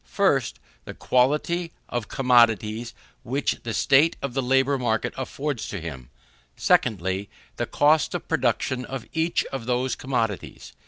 [0.11, 0.53] 1st,
[0.85, 6.09] the quantity of commodities which the state of the labour market affords to him;
[6.57, 7.27] 2ndly,
[7.57, 10.73] the cost of production of each of those commodities.